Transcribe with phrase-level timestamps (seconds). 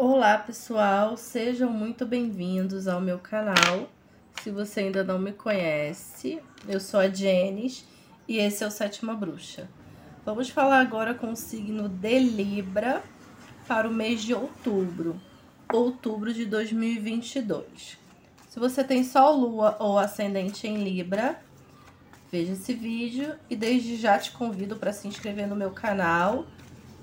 [0.00, 3.90] Olá pessoal, sejam muito bem-vindos ao meu canal.
[4.40, 7.84] Se você ainda não me conhece, eu sou a Jenis
[8.28, 9.68] e esse é o Sétima Bruxa.
[10.24, 13.02] Vamos falar agora com o signo de Libra
[13.66, 15.20] para o mês de outubro,
[15.72, 17.98] outubro de 2022.
[18.48, 21.42] Se você tem Sol, Lua ou Ascendente em Libra,
[22.30, 26.46] veja esse vídeo e desde já te convido para se inscrever no meu canal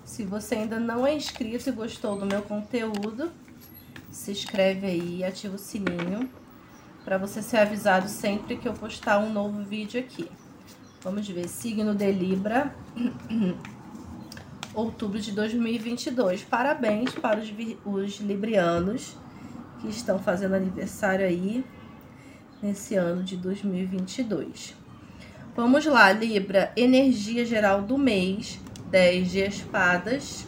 [0.06, 3.32] se você ainda não é inscrito e gostou do meu conteúdo,
[4.12, 6.30] se inscreve aí e ativa o sininho
[7.04, 10.30] para você ser avisado sempre que eu postar um novo vídeo aqui.
[11.02, 12.74] Vamos ver, signo de Libra,
[14.74, 16.44] outubro de 2022.
[16.44, 17.52] Parabéns para os,
[17.86, 19.16] os librianos
[19.82, 21.64] que estão fazendo aniversário aí
[22.62, 24.76] nesse ano de 2022.
[25.56, 28.60] Vamos lá, Libra, energia geral do mês
[28.96, 30.48] 10 de espadas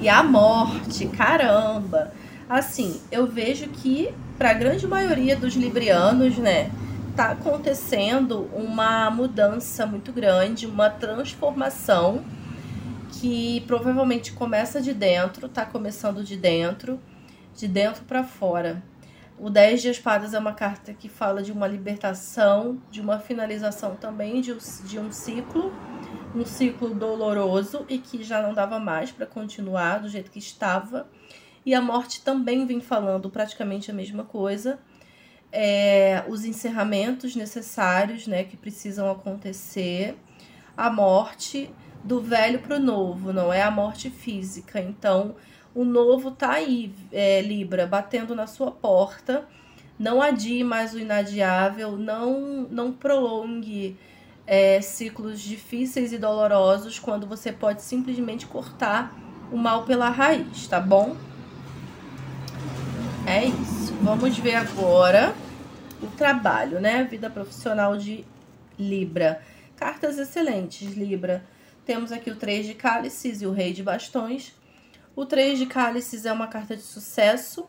[0.00, 2.12] e a morte, caramba.
[2.48, 6.70] Assim, eu vejo que para a grande maioria dos librianos, né,
[7.16, 12.22] tá acontecendo uma mudança muito grande, uma transformação
[13.10, 17.00] que provavelmente começa de dentro, tá começando de dentro,
[17.56, 18.80] de dentro para fora.
[19.36, 23.96] O 10 de espadas é uma carta que fala de uma libertação, de uma finalização
[23.96, 25.72] também de um, de um ciclo
[26.34, 31.06] um ciclo doloroso e que já não dava mais para continuar do jeito que estava.
[31.64, 34.78] E a morte também vem falando praticamente a mesma coisa.
[35.50, 40.16] É, os encerramentos necessários, né, que precisam acontecer,
[40.76, 41.70] a morte
[42.02, 44.80] do velho para o novo, não é a morte física.
[44.80, 45.36] Então,
[45.74, 49.46] o novo tá aí, é, Libra, batendo na sua porta.
[49.98, 53.96] Não adie mais o inadiável, não, não prolongue
[54.46, 59.16] é, ciclos difíceis e dolorosos quando você pode simplesmente cortar
[59.50, 61.16] o mal pela raiz, tá bom?
[63.26, 63.94] É isso.
[64.02, 65.34] Vamos ver agora
[66.02, 67.04] o trabalho, né?
[67.04, 68.24] Vida profissional de
[68.78, 69.42] Libra.
[69.76, 71.44] Cartas excelentes, Libra.
[71.84, 74.54] Temos aqui o Três de Cálices e o Rei de Bastões.
[75.14, 77.68] O Três de Cálices é uma carta de sucesso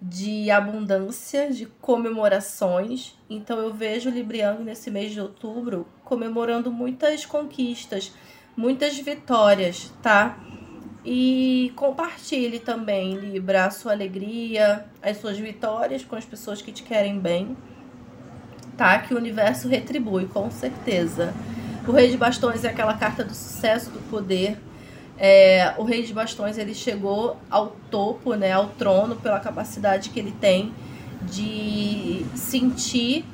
[0.00, 3.18] de abundância, de comemorações.
[3.28, 8.12] Então eu vejo o Libriano nesse mês de outubro comemorando muitas conquistas,
[8.56, 10.36] muitas vitórias, tá?
[11.04, 16.82] E compartilhe também, Libra, a sua alegria, as suas vitórias com as pessoas que te
[16.82, 17.56] querem bem,
[18.76, 18.98] tá?
[18.98, 21.32] Que o universo retribui, com certeza.
[21.86, 24.58] O Rei de Bastões é aquela carta do sucesso, do poder,
[25.16, 30.18] é, o Rei de Bastões ele chegou ao topo, né, ao trono, pela capacidade que
[30.18, 30.72] ele tem
[31.22, 33.26] de sentir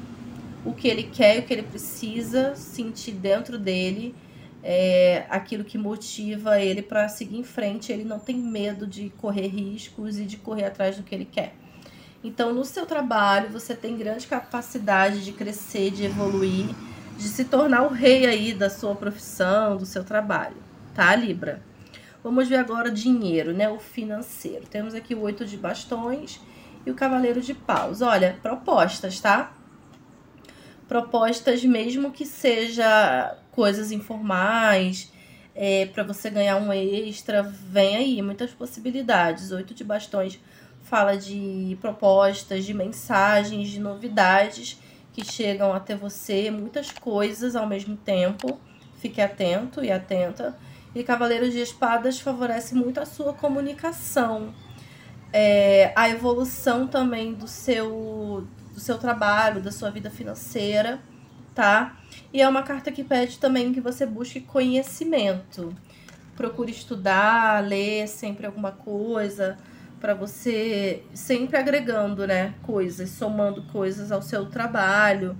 [0.66, 4.14] o que ele quer, o que ele precisa, sentir dentro dele
[4.62, 7.92] é, aquilo que motiva ele para seguir em frente.
[7.92, 11.54] Ele não tem medo de correr riscos e de correr atrás do que ele quer.
[12.24, 16.66] Então, no seu trabalho, você tem grande capacidade de crescer, de evoluir,
[17.16, 20.56] de se tornar o rei aí da sua profissão, do seu trabalho,
[20.92, 21.62] tá, Libra?
[22.24, 23.68] Vamos ver agora o dinheiro, né?
[23.68, 24.66] O financeiro.
[24.66, 26.40] Temos aqui o oito de bastões
[26.84, 28.02] e o cavaleiro de paus.
[28.02, 29.52] Olha, propostas, tá?
[30.88, 35.12] Propostas mesmo que seja coisas informais,
[35.54, 39.50] é, para você ganhar um extra, vem aí, muitas possibilidades.
[39.50, 40.38] Oito de bastões
[40.82, 44.78] fala de propostas, de mensagens, de novidades
[45.12, 48.60] que chegam até você, muitas coisas ao mesmo tempo.
[49.00, 50.56] Fique atento e atenta
[50.96, 54.54] e Cavaleiro de Espadas favorece muito a sua comunicação,
[55.30, 58.46] é, a evolução também do seu,
[58.76, 61.00] do seu trabalho, da sua vida financeira,
[61.54, 61.98] tá?
[62.30, 65.74] E é uma carta que pede também que você busque conhecimento.
[66.36, 69.56] Procure estudar, ler sempre alguma coisa,
[69.98, 75.34] para você sempre agregando, né, coisas, somando coisas ao seu trabalho.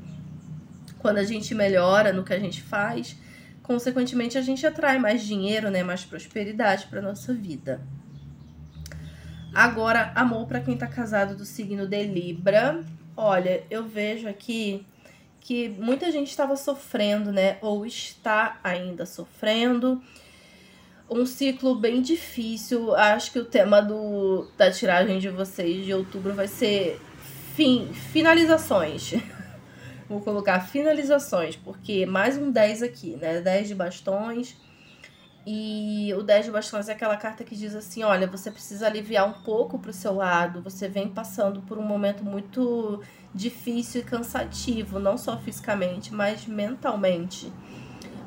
[0.99, 3.19] Quando a gente melhora no que a gente faz,
[3.63, 7.83] consequentemente a gente atrai mais dinheiro, né, mais prosperidade para nossa vida.
[9.53, 12.82] Agora, amor para quem tá casado do signo de Libra.
[13.17, 14.85] Olha, eu vejo aqui
[15.41, 20.03] que muita gente estava sofrendo, né, ou está ainda sofrendo.
[21.09, 22.95] Um ciclo bem difícil.
[22.95, 27.01] Acho que o tema do, da tiragem de vocês de outubro vai ser
[27.55, 29.15] fim, finalizações.
[30.09, 33.41] Vou colocar finalizações, porque mais um 10 aqui, né?
[33.41, 34.57] 10 de bastões.
[35.48, 39.28] E o 10 de bastões é aquela carta que diz assim: olha, você precisa aliviar
[39.28, 40.60] um pouco pro seu lado.
[40.62, 43.00] Você vem passando por um momento muito
[43.32, 47.52] difícil e cansativo, não só fisicamente, mas mentalmente.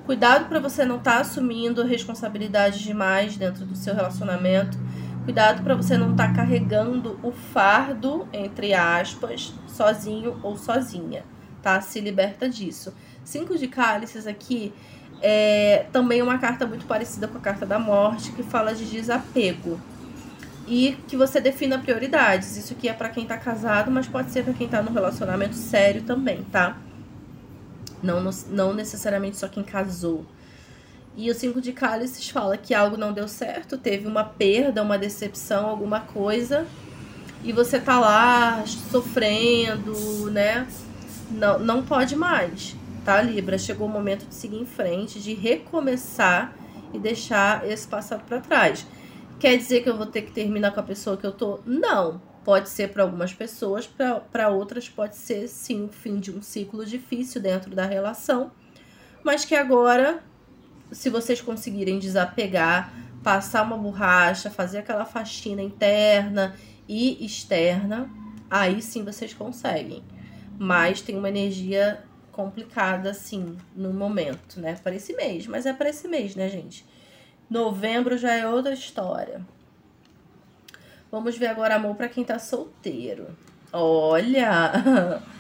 [0.06, 4.78] Cuidado para você não estar tá assumindo responsabilidade demais dentro do seu relacionamento.
[5.26, 11.26] Cuidado para você não estar tá carregando o fardo, entre aspas, sozinho ou sozinha,
[11.62, 11.82] tá?
[11.82, 12.94] Se liberta disso.
[13.26, 14.74] Cinco de cálices aqui
[15.22, 19.80] é também uma carta muito parecida com a carta da morte, que fala de desapego.
[20.68, 22.56] E que você defina prioridades.
[22.56, 25.56] Isso aqui é para quem tá casado, mas pode ser para quem tá num relacionamento
[25.56, 26.78] sério também, tá?
[28.04, 30.26] Não, não necessariamente só quem casou.
[31.18, 34.98] E o cinco de cálices fala que algo não deu certo, teve uma perda, uma
[34.98, 36.66] decepção, alguma coisa,
[37.44, 40.68] e você tá lá sofrendo, né?
[41.32, 43.58] Não, não pode mais, tá, Libra?
[43.58, 46.54] Chegou o momento de seguir em frente, de recomeçar
[46.94, 48.86] e deixar esse passado para trás.
[49.40, 51.60] Quer dizer que eu vou ter que terminar com a pessoa que eu tô?
[51.66, 52.22] Não.
[52.44, 56.86] Pode ser para algumas pessoas, para outras pode ser sim o fim de um ciclo
[56.86, 58.52] difícil dentro da relação,
[59.24, 60.24] mas que agora
[60.92, 62.92] se vocês conseguirem desapegar,
[63.24, 66.56] passar uma borracha, fazer aquela faxina interna
[66.88, 68.10] e externa,
[68.50, 70.04] aí sim vocês conseguem.
[70.58, 72.04] Mas tem uma energia
[72.40, 74.80] complicada, assim, no momento, né?
[74.82, 75.46] Para esse mês.
[75.46, 76.86] Mas é para esse mês, né, gente?
[77.50, 79.42] Novembro já é outra história.
[81.12, 83.28] Vamos ver agora amor para quem tá solteiro.
[83.74, 84.72] Olha!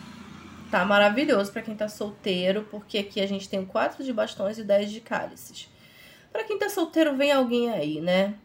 [0.69, 4.63] Tá maravilhoso para quem tá solteiro, porque aqui a gente tem quatro de bastões e
[4.63, 5.67] dez de cálices.
[6.31, 8.35] Para quem tá solteiro, vem alguém aí, né?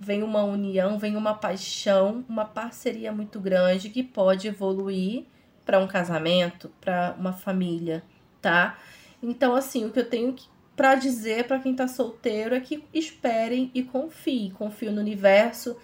[0.00, 5.26] Vem uma união, vem uma paixão, uma parceria muito grande que pode evoluir
[5.64, 8.02] para um casamento, para uma família,
[8.40, 8.78] tá?
[9.22, 10.36] Então, assim, o que eu tenho
[10.76, 14.50] para dizer para quem tá solteiro é que esperem e confiem.
[14.50, 15.76] Confie no universo,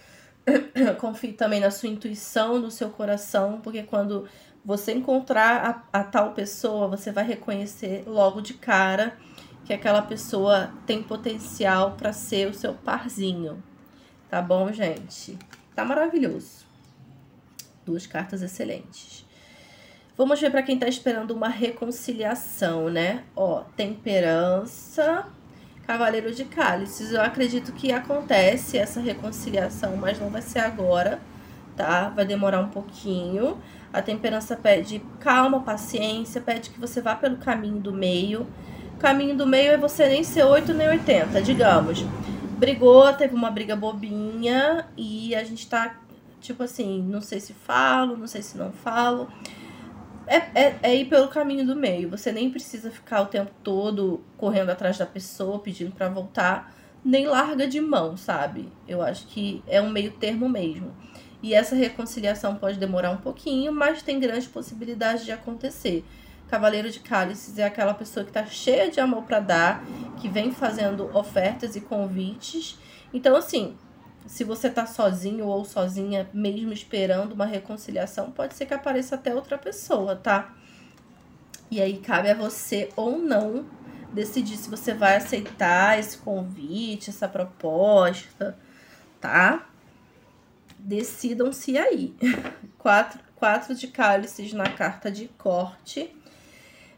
[0.98, 4.28] confie também na sua intuição, no seu coração, porque quando
[4.64, 9.16] você encontrar a, a tal pessoa, você vai reconhecer logo de cara
[9.64, 13.62] que aquela pessoa tem potencial para ser o seu parzinho.
[14.28, 15.38] Tá bom, gente?
[15.74, 16.66] Tá maravilhoso.
[17.86, 19.24] Duas cartas excelentes.
[20.20, 23.24] Vamos ver para quem tá esperando uma reconciliação, né?
[23.34, 25.26] Ó, temperança,
[25.86, 27.10] cavaleiro de cálices.
[27.10, 31.18] Eu acredito que acontece essa reconciliação, mas não vai ser agora,
[31.74, 32.10] tá?
[32.10, 33.56] Vai demorar um pouquinho.
[33.90, 38.46] A temperança pede calma, paciência, pede que você vá pelo caminho do meio.
[38.98, 42.04] Caminho do meio é você nem ser 8 nem 80, digamos.
[42.58, 45.98] Brigou, teve uma briga bobinha e a gente tá,
[46.42, 49.26] tipo assim, não sei se falo, não sei se não falo.
[50.30, 52.08] É, é, é ir pelo caminho do meio.
[52.08, 56.72] Você nem precisa ficar o tempo todo correndo atrás da pessoa, pedindo para voltar,
[57.04, 58.68] nem larga de mão, sabe?
[58.86, 60.94] Eu acho que é um meio termo mesmo.
[61.42, 66.04] E essa reconciliação pode demorar um pouquinho, mas tem grande possibilidade de acontecer.
[66.48, 69.84] Cavaleiro de Cálices é aquela pessoa que está cheia de amor para dar,
[70.20, 72.78] que vem fazendo ofertas e convites.
[73.12, 73.76] Então, assim,
[74.26, 79.34] se você está sozinho ou sozinha, mesmo esperando uma reconciliação, pode ser que apareça até
[79.34, 80.54] outra pessoa, tá?
[81.70, 83.66] E aí cabe a você ou não
[84.12, 88.56] decidir se você vai aceitar esse convite, essa proposta,
[89.20, 89.70] tá?
[90.84, 92.14] decidam-se aí.
[92.78, 96.14] Quatro, quatro de cálices na carta de corte.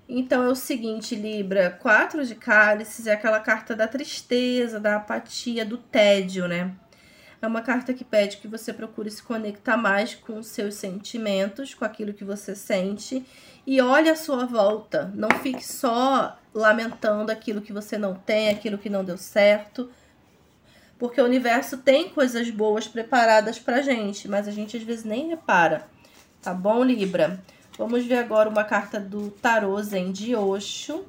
[0.09, 5.65] Então é o seguinte, Libra, quatro de cálices é aquela carta da tristeza, da apatia,
[5.65, 6.73] do tédio, né?
[7.43, 11.75] É uma carta que pede que você procure se conectar mais com os seus sentimentos,
[11.75, 13.27] com aquilo que você sente
[13.67, 15.13] e olhe a sua volta.
[15.15, 19.91] Não fique só lamentando aquilo que você não tem, aquilo que não deu certo
[21.03, 25.31] porque o universo tem coisas boas preparadas pra gente, mas a gente às vezes nem
[25.31, 25.85] repara.
[26.41, 27.43] Tá bom, Libra?
[27.77, 31.05] Vamos ver agora uma carta do tarô Zen de Osho,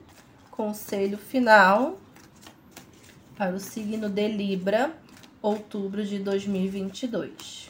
[0.50, 2.00] conselho final
[3.38, 4.91] para o signo de Libra,
[5.43, 7.69] outubro de 2022.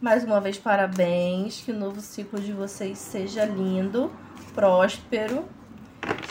[0.00, 4.12] Mais uma vez, parabéns, que o novo ciclo de vocês seja lindo,
[4.52, 5.44] próspero,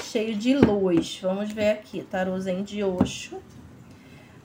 [0.03, 1.19] cheio de luz.
[1.21, 3.41] Vamos ver aqui, tarô Zen de Osho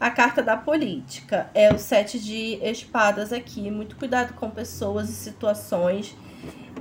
[0.00, 3.68] a carta da política é o sete de espadas aqui.
[3.68, 6.16] Muito cuidado com pessoas e situações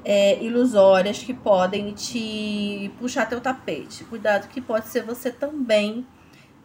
[0.05, 4.03] é, ilusórias que podem te puxar teu tapete.
[4.03, 6.05] Cuidado que pode ser você também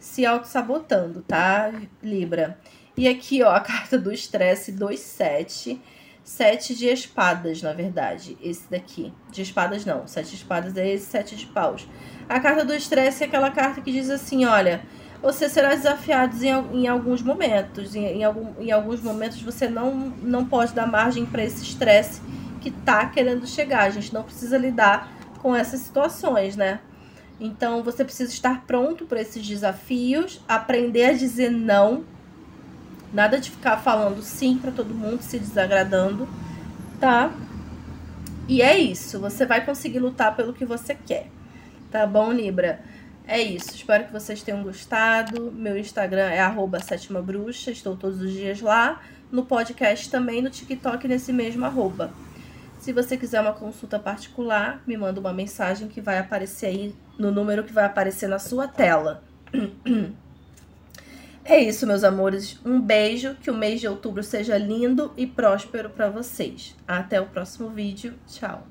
[0.03, 2.59] se auto-sabotando, tá, Libra?
[2.95, 5.81] E aqui, ó, a carta do estresse, dois sete.
[6.25, 8.37] Sete de espadas, na verdade.
[8.41, 9.13] Esse daqui.
[9.31, 10.05] De espadas, não.
[10.05, 11.87] Sete de espadas é esse sete de paus.
[12.27, 14.81] A carta do estresse é aquela carta que diz assim, olha
[15.21, 16.49] você será desafiado em,
[16.81, 17.95] em alguns momentos.
[17.95, 22.21] Em, em, algum, em alguns momentos você não, não pode dar margem para esse estresse
[22.59, 23.83] que está querendo chegar.
[23.83, 25.09] A gente não precisa lidar
[25.41, 26.81] com essas situações, né?
[27.43, 32.03] Então você precisa estar pronto para esses desafios, aprender a dizer não
[33.13, 36.27] Nada de ficar falando sim para todo mundo, se desagradando,
[36.99, 37.31] tá?
[38.47, 41.27] E é isso, você vai conseguir lutar pelo que você quer.
[41.91, 42.81] Tá bom, Libra?
[43.27, 45.51] É isso, espero que vocês tenham gostado.
[45.51, 48.99] Meu Instagram é arroba sétima bruxa, estou todos os dias lá.
[49.31, 52.11] No podcast também, no TikTok, nesse mesmo arroba.
[52.83, 57.31] Se você quiser uma consulta particular, me manda uma mensagem que vai aparecer aí no
[57.31, 59.23] número que vai aparecer na sua tela.
[61.45, 62.57] É isso, meus amores.
[62.63, 66.73] Um beijo, que o mês de outubro seja lindo e próspero para vocês.
[66.87, 68.13] Até o próximo vídeo.
[68.25, 68.65] Tchau.